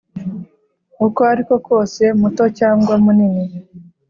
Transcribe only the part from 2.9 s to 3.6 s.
munini